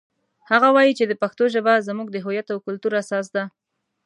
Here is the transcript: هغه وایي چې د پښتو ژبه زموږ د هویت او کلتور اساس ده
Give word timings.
هغه 0.49 0.69
وایي 0.75 0.93
چې 0.99 1.05
د 1.07 1.13
پښتو 1.21 1.43
ژبه 1.53 1.73
زموږ 1.87 2.07
د 2.11 2.17
هویت 2.25 2.47
او 2.53 2.59
کلتور 2.65 2.93
اساس 3.01 3.27
ده 3.35 3.43